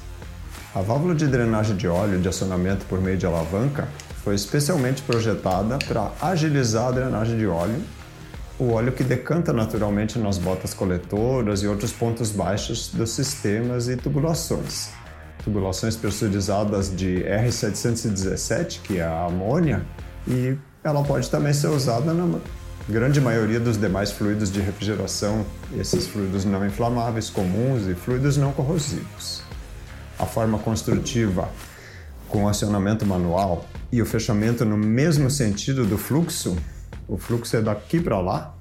A 0.75 0.81
válvula 0.81 1.15
de 1.15 1.25
drenagem 1.25 1.77
de 1.77 1.87
óleo 1.87 2.19
de 2.19 2.27
acionamento 2.27 2.85
por 2.87 2.99
meio 2.99 3.17
de 3.17 3.25
alavanca 3.25 3.87
foi 4.25 4.35
especialmente 4.35 5.01
projetada 5.03 5.79
para 5.87 6.11
agilizar 6.21 6.89
a 6.89 6.91
drenagem 6.91 7.37
de 7.37 7.47
óleo, 7.47 7.81
o 8.59 8.73
óleo 8.73 8.91
que 8.91 9.05
decanta 9.05 9.53
naturalmente 9.53 10.19
nas 10.19 10.37
botas 10.37 10.73
coletoras 10.73 11.63
e 11.63 11.67
outros 11.67 11.93
pontos 11.93 12.31
baixos 12.31 12.89
dos 12.89 13.11
sistemas 13.11 13.87
e 13.87 13.95
tubulações 13.95 15.06
tubulações 15.47 15.95
pressurizadas 15.95 16.93
de 16.93 17.23
R717, 17.23 18.81
que 18.81 18.99
é 18.99 19.03
a 19.03 19.25
amônia, 19.25 19.81
e 20.27 20.57
ela 20.83 21.01
pode 21.03 21.29
também 21.29 21.53
ser 21.53 21.67
usada 21.67 22.13
na 22.13 22.39
grande 22.89 23.21
maioria 23.21 23.57
dos 23.57 23.77
demais 23.77 24.11
fluidos 24.11 24.51
de 24.51 24.59
refrigeração, 24.59 25.45
esses 25.77 26.05
fluidos 26.05 26.43
não 26.43 26.65
inflamáveis 26.65 27.29
comuns 27.29 27.87
e 27.87 27.95
fluidos 27.95 28.35
não 28.35 28.51
corrosivos. 28.51 29.41
A 30.19 30.25
forma 30.25 30.59
construtiva 30.59 31.49
com 32.27 32.45
acionamento 32.49 33.05
manual 33.05 33.65
e 33.89 34.01
o 34.01 34.05
fechamento 34.05 34.65
no 34.65 34.75
mesmo 34.77 35.31
sentido 35.31 35.85
do 35.85 35.97
fluxo, 35.97 36.57
o 37.07 37.17
fluxo 37.17 37.55
é 37.55 37.61
daqui 37.61 38.01
para 38.01 38.19
lá, 38.19 38.53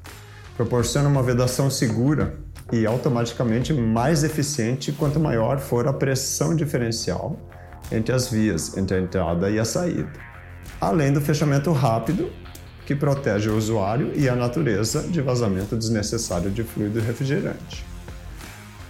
proporciona 0.56 1.08
uma 1.08 1.22
vedação 1.22 1.68
segura 1.68 2.38
e 2.72 2.84
automaticamente 2.86 3.72
mais 3.72 4.24
eficiente 4.24 4.92
quanto 4.92 5.20
maior 5.20 5.58
for 5.58 5.86
a 5.86 5.92
pressão 5.92 6.54
diferencial 6.54 7.38
entre 7.92 8.14
as 8.14 8.28
vias, 8.28 8.76
entre 8.76 8.96
a 8.96 9.00
entrada 9.00 9.50
e 9.50 9.58
a 9.58 9.64
saída. 9.64 10.10
Além 10.80 11.12
do 11.12 11.20
fechamento 11.20 11.70
rápido, 11.72 12.30
que 12.84 12.94
protege 12.94 13.48
o 13.48 13.56
usuário 13.56 14.12
e 14.14 14.28
a 14.28 14.36
natureza 14.36 15.02
de 15.02 15.20
vazamento 15.20 15.76
desnecessário 15.76 16.50
de 16.50 16.62
fluido 16.62 17.00
refrigerante. 17.00 17.84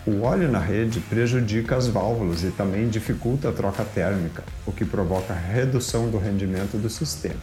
O 0.06 0.22
óleo 0.22 0.50
na 0.50 0.60
rede 0.60 1.00
prejudica 1.00 1.76
as 1.76 1.88
válvulas 1.88 2.44
e 2.44 2.50
também 2.50 2.88
dificulta 2.88 3.48
a 3.48 3.52
troca 3.52 3.84
térmica, 3.84 4.44
o 4.64 4.72
que 4.72 4.84
provoca 4.84 5.34
redução 5.34 6.08
do 6.08 6.18
rendimento 6.18 6.76
do 6.76 6.88
sistema. 6.88 7.40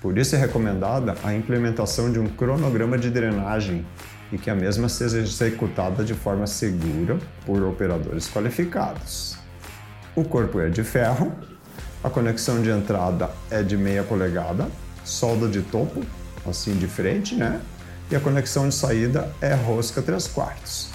Por 0.00 0.16
isso 0.16 0.34
é 0.34 0.38
recomendada 0.38 1.14
a 1.22 1.34
implementação 1.34 2.10
de 2.12 2.18
um 2.18 2.26
cronograma 2.26 2.96
de 2.96 3.10
drenagem 3.10 3.84
e 4.34 4.38
que 4.38 4.50
a 4.50 4.54
mesma 4.54 4.88
seja 4.88 5.18
executada 5.18 6.02
de 6.02 6.12
forma 6.12 6.44
segura 6.44 7.16
por 7.46 7.62
operadores 7.62 8.28
qualificados. 8.28 9.36
O 10.16 10.24
corpo 10.24 10.58
é 10.58 10.68
de 10.68 10.82
ferro, 10.82 11.32
a 12.02 12.10
conexão 12.10 12.60
de 12.60 12.68
entrada 12.68 13.30
é 13.48 13.62
de 13.62 13.76
meia 13.76 14.02
polegada, 14.02 14.68
solda 15.04 15.46
de 15.46 15.62
topo, 15.62 16.02
assim 16.44 16.74
de 16.74 16.88
frente, 16.88 17.36
né? 17.36 17.60
E 18.10 18.16
a 18.16 18.20
conexão 18.20 18.68
de 18.68 18.74
saída 18.74 19.32
é 19.40 19.54
rosca 19.54 20.02
3 20.02 20.26
quartos. 20.26 20.90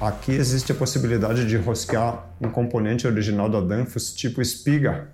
Aqui 0.00 0.30
existe 0.32 0.70
a 0.70 0.74
possibilidade 0.74 1.44
de 1.44 1.56
rosquear 1.56 2.28
um 2.40 2.48
componente 2.48 3.08
original 3.08 3.48
da 3.48 3.60
Danfoss 3.60 4.14
tipo 4.14 4.40
espiga, 4.40 5.08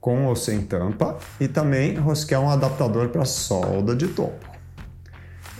com 0.00 0.24
ou 0.24 0.34
sem 0.34 0.62
tampa, 0.62 1.18
e 1.38 1.46
também 1.46 1.94
rosquear 1.96 2.40
um 2.40 2.48
adaptador 2.48 3.10
para 3.10 3.26
solda 3.26 3.94
de 3.94 4.08
topo. 4.08 4.59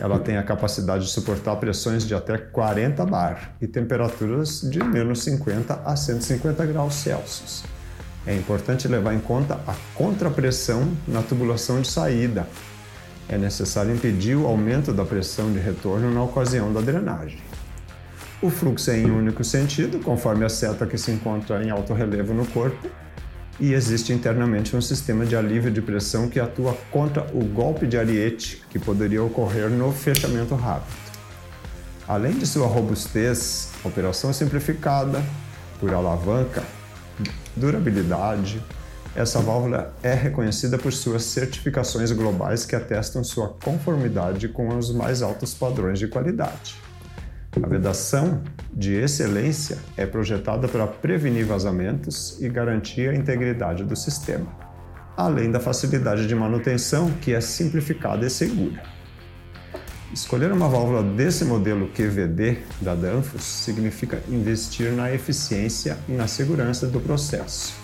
Ela 0.00 0.18
tem 0.18 0.38
a 0.38 0.42
capacidade 0.42 1.04
de 1.04 1.10
suportar 1.10 1.56
pressões 1.56 2.06
de 2.06 2.14
até 2.14 2.38
40 2.38 3.04
bar 3.04 3.54
e 3.60 3.66
temperaturas 3.66 4.62
de 4.62 4.82
menos 4.82 5.22
50 5.22 5.82
a 5.84 5.94
150 5.94 6.64
graus 6.64 6.94
Celsius. 6.94 7.62
É 8.26 8.34
importante 8.34 8.88
levar 8.88 9.12
em 9.14 9.20
conta 9.20 9.60
a 9.66 9.74
contrapressão 9.94 10.90
na 11.06 11.20
tubulação 11.20 11.82
de 11.82 11.88
saída. 11.88 12.46
É 13.28 13.36
necessário 13.36 13.94
impedir 13.94 14.36
o 14.36 14.46
aumento 14.46 14.90
da 14.90 15.04
pressão 15.04 15.52
de 15.52 15.58
retorno 15.58 16.10
na 16.10 16.22
ocasião 16.22 16.72
da 16.72 16.80
drenagem. 16.80 17.38
O 18.42 18.48
fluxo 18.48 18.90
é 18.90 18.98
em 18.98 19.10
único 19.10 19.44
sentido, 19.44 20.00
conforme 20.00 20.46
a 20.46 20.48
seta 20.48 20.86
que 20.86 20.96
se 20.96 21.10
encontra 21.10 21.62
em 21.62 21.68
alto 21.68 21.92
relevo 21.92 22.32
no 22.32 22.46
corpo, 22.46 22.88
e 23.60 23.74
existe 23.74 24.12
internamente 24.12 24.74
um 24.74 24.80
sistema 24.80 25.26
de 25.26 25.36
alívio 25.36 25.70
de 25.70 25.82
pressão 25.82 26.28
que 26.28 26.40
atua 26.40 26.76
contra 26.90 27.26
o 27.34 27.44
golpe 27.44 27.86
de 27.86 27.98
ariete 27.98 28.62
que 28.70 28.78
poderia 28.78 29.22
ocorrer 29.22 29.68
no 29.68 29.92
fechamento 29.92 30.54
rápido. 30.54 30.96
Além 32.08 32.32
de 32.32 32.46
sua 32.46 32.66
robustez, 32.66 33.70
operação 33.84 34.32
simplificada, 34.32 35.22
por 35.78 35.92
alavanca, 35.92 36.64
durabilidade, 37.54 38.62
essa 39.14 39.40
válvula 39.40 39.94
é 40.02 40.14
reconhecida 40.14 40.78
por 40.78 40.92
suas 40.92 41.24
certificações 41.24 42.10
globais 42.12 42.64
que 42.64 42.74
atestam 42.74 43.22
sua 43.22 43.48
conformidade 43.62 44.48
com 44.48 44.76
os 44.76 44.92
mais 44.92 45.20
altos 45.20 45.52
padrões 45.52 45.98
de 45.98 46.08
qualidade. 46.08 46.89
A 47.56 47.66
vedação 47.66 48.42
de 48.72 48.94
excelência 48.94 49.78
é 49.96 50.06
projetada 50.06 50.68
para 50.68 50.86
prevenir 50.86 51.44
vazamentos 51.44 52.40
e 52.40 52.48
garantir 52.48 53.08
a 53.08 53.14
integridade 53.14 53.82
do 53.82 53.96
sistema, 53.96 54.46
além 55.16 55.50
da 55.50 55.58
facilidade 55.58 56.28
de 56.28 56.34
manutenção, 56.34 57.10
que 57.20 57.34
é 57.34 57.40
simplificada 57.40 58.24
e 58.24 58.30
segura. 58.30 58.80
Escolher 60.14 60.52
uma 60.52 60.68
válvula 60.68 61.02
desse 61.02 61.44
modelo 61.44 61.88
QVD 61.88 62.58
da 62.80 62.94
Danfoss 62.94 63.42
significa 63.42 64.22
investir 64.28 64.92
na 64.92 65.12
eficiência 65.12 65.98
e 66.08 66.12
na 66.12 66.28
segurança 66.28 66.86
do 66.86 67.00
processo. 67.00 67.74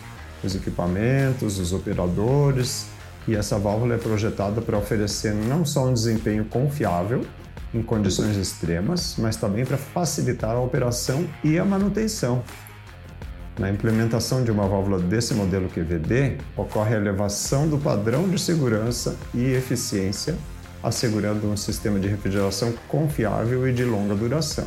Os 0.45 0.55
equipamentos, 0.55 1.59
os 1.59 1.73
operadores, 1.73 2.87
e 3.27 3.35
essa 3.35 3.59
válvula 3.59 3.95
é 3.95 3.99
projetada 3.99 4.63
para 4.63 4.79
oferecer 4.79 5.35
não 5.35 5.65
só 5.65 5.87
um 5.87 5.93
desempenho 5.93 6.45
confiável, 6.45 7.27
em 7.75 7.83
condições 7.83 8.37
extremas, 8.37 9.17
mas 9.19 9.37
também 9.37 9.65
para 9.65 9.77
facilitar 9.77 10.57
a 10.57 10.61
operação 10.61 11.27
e 11.43 11.59
a 11.59 11.65
manutenção. 11.65 12.43
Na 13.59 13.71
implementação 13.71 14.45
de 14.45 14.51
uma 14.51 14.69
válvula 14.69 14.99
desse 14.99 15.33
modelo 15.33 15.69
QVD, 15.69 16.37
ocorre 16.57 16.95
a 16.95 16.99
elevação 16.99 17.67
do 17.67 17.79
padrão 17.79 18.29
de 18.29 18.39
segurança 18.39 19.17
e 19.33 19.45
eficiência, 19.53 20.37
assegurando 20.83 21.47
um 21.47 21.57
sistema 21.57 21.99
de 21.99 22.07
refrigeração 22.07 22.75
confiável 22.87 23.67
e 23.67 23.73
de 23.73 23.85
longa 23.85 24.15
duração. 24.15 24.67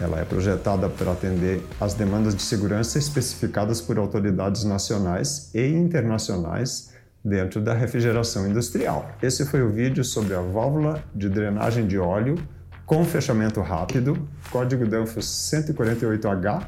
Ela 0.00 0.20
é 0.20 0.24
projetada 0.24 0.88
para 0.88 1.12
atender 1.12 1.64
às 1.80 1.94
demandas 1.94 2.34
de 2.34 2.42
segurança 2.42 2.98
especificadas 2.98 3.80
por 3.80 3.96
autoridades 3.96 4.64
nacionais 4.64 5.50
e 5.54 5.64
internacionais 5.64 6.93
dentro 7.24 7.60
da 7.60 7.72
refrigeração 7.72 8.46
industrial. 8.46 9.10
Esse 9.22 9.46
foi 9.46 9.62
o 9.62 9.70
vídeo 9.70 10.04
sobre 10.04 10.34
a 10.34 10.40
válvula 10.40 11.02
de 11.14 11.28
drenagem 11.28 11.86
de 11.86 11.98
óleo 11.98 12.36
com 12.84 13.04
fechamento 13.04 13.60
rápido, 13.62 14.28
código 14.50 14.86
Danfoss 14.86 15.26
148H 15.52 16.66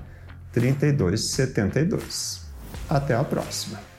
3272. 0.53 2.47
Até 2.89 3.15
a 3.15 3.23
próxima! 3.23 3.96